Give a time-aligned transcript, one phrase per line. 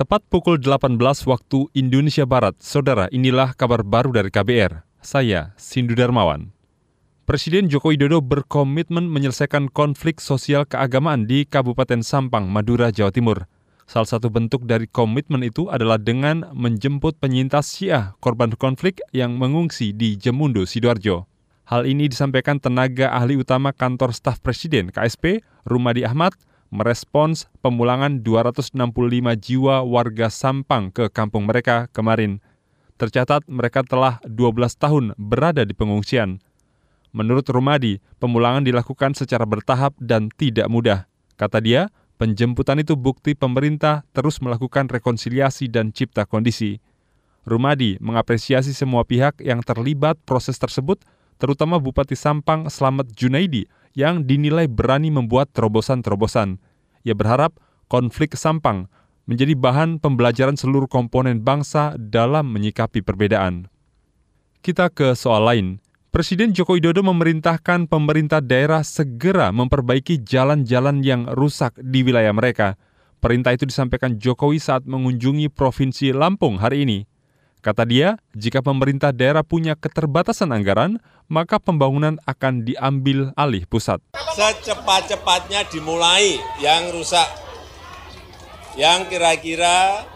[0.00, 0.96] Tepat pukul 18
[1.28, 4.80] waktu Indonesia Barat, saudara inilah kabar baru dari KBR.
[5.04, 6.56] Saya, Sindu Darmawan.
[7.28, 13.44] Presiden Joko Widodo berkomitmen menyelesaikan konflik sosial keagamaan di Kabupaten Sampang, Madura, Jawa Timur.
[13.84, 19.92] Salah satu bentuk dari komitmen itu adalah dengan menjemput penyintas Syiah korban konflik yang mengungsi
[19.92, 21.28] di Jemundo, Sidoarjo.
[21.68, 26.32] Hal ini disampaikan tenaga ahli utama kantor staf presiden KSP, Rumadi Ahmad,
[26.70, 28.78] merespons pemulangan 265
[29.42, 32.38] jiwa warga Sampang ke kampung mereka kemarin.
[32.94, 36.38] Tercatat mereka telah 12 tahun berada di pengungsian.
[37.10, 41.10] Menurut Rumadi, pemulangan dilakukan secara bertahap dan tidak mudah.
[41.34, 41.90] Kata dia,
[42.22, 46.78] penjemputan itu bukti pemerintah terus melakukan rekonsiliasi dan cipta kondisi.
[47.42, 51.02] Rumadi mengapresiasi semua pihak yang terlibat proses tersebut
[51.40, 53.64] terutama Bupati Sampang Slamet Junaidi
[53.94, 56.62] yang dinilai berani membuat terobosan-terobosan.
[57.02, 57.58] Ia berharap
[57.90, 58.86] konflik Sampang
[59.26, 63.70] menjadi bahan pembelajaran seluruh komponen bangsa dalam menyikapi perbedaan.
[64.60, 65.66] Kita ke soal lain.
[66.10, 72.74] Presiden Joko Widodo memerintahkan pemerintah daerah segera memperbaiki jalan-jalan yang rusak di wilayah mereka.
[73.22, 77.09] Perintah itu disampaikan Jokowi saat mengunjungi Provinsi Lampung hari ini.
[77.60, 80.96] Kata dia, jika pemerintah daerah punya keterbatasan anggaran,
[81.28, 84.00] maka pembangunan akan diambil alih pusat.
[84.32, 87.28] Secepat-cepatnya dimulai yang rusak,
[88.80, 90.08] yang kira-kira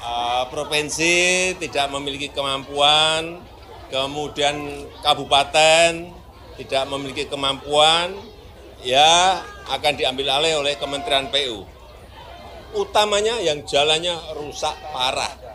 [0.00, 3.36] uh, provinsi tidak memiliki kemampuan,
[3.92, 6.08] kemudian kabupaten
[6.56, 8.16] tidak memiliki kemampuan,
[8.80, 11.68] ya akan diambil alih oleh Kementerian PU.
[12.80, 15.47] Utamanya yang jalannya rusak parah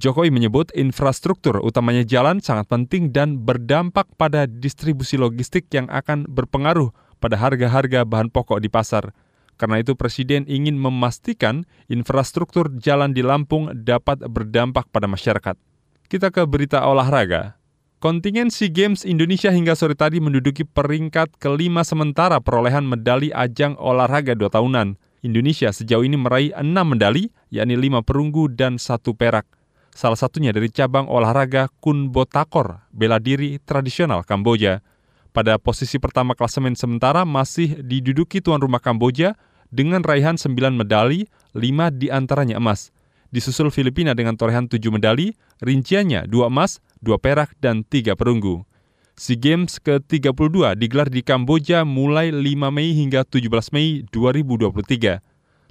[0.00, 6.88] Jokowi menyebut infrastruktur utamanya jalan sangat penting dan berdampak pada distribusi logistik yang akan berpengaruh
[7.20, 9.12] pada harga-harga bahan pokok di pasar.
[9.60, 15.60] Karena itu Presiden ingin memastikan infrastruktur jalan di Lampung dapat berdampak pada masyarakat.
[16.08, 17.60] Kita ke berita olahraga.
[18.00, 24.32] Kontingen SEA Games Indonesia hingga sore tadi menduduki peringkat kelima sementara perolehan medali ajang olahraga
[24.32, 24.96] dua tahunan.
[25.20, 29.59] Indonesia sejauh ini meraih enam medali, yakni lima perunggu dan satu perak
[29.94, 34.82] salah satunya dari cabang olahraga Kun Botakor, bela diri tradisional Kamboja.
[35.30, 39.38] Pada posisi pertama klasemen sementara masih diduduki tuan rumah Kamboja
[39.70, 42.90] dengan raihan 9 medali, 5 di antaranya emas.
[43.30, 45.30] Disusul Filipina dengan torehan 7 medali,
[45.62, 48.66] rinciannya 2 emas, 2 perak, dan 3 perunggu.
[49.14, 55.22] SEA Games ke-32 digelar di Kamboja mulai 5 Mei hingga 17 Mei 2023.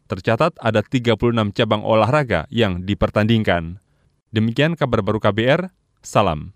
[0.06, 3.82] Tercatat ada 36 cabang olahraga yang dipertandingkan.
[4.30, 5.74] Demikian kabar baru KBR,
[6.06, 6.54] salam.